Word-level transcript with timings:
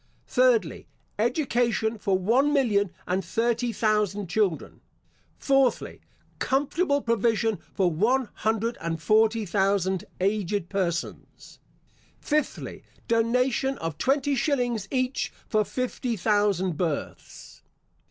Thirdly, 0.25 0.87
Education 1.19 1.99
for 1.99 2.17
one 2.17 2.51
million 2.51 2.89
and 3.05 3.23
thirty 3.23 3.71
thousand 3.71 4.29
children. 4.31 4.81
Fourthly, 5.37 6.01
Comfortable 6.39 7.03
provision 7.03 7.59
for 7.75 7.91
one 7.91 8.29
hundred 8.33 8.79
and 8.81 8.99
forty 8.99 9.45
thousand 9.45 10.05
aged 10.19 10.69
persons. 10.69 11.59
Fifthly, 12.19 12.81
Donation 13.07 13.77
of 13.77 13.99
twenty 13.99 14.33
shillings 14.33 14.87
each 14.89 15.31
for 15.47 15.63
fifty 15.63 16.15
thousand 16.17 16.77
births. 16.79 17.61